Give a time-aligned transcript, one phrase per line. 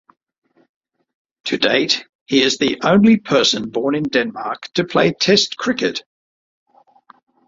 [1.43, 6.01] To date, he is the only person born in Denmark to play Test cricket.